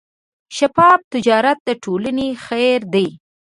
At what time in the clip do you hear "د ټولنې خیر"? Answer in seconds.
1.67-2.79